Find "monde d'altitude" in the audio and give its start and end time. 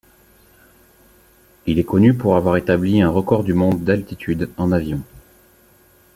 3.53-4.49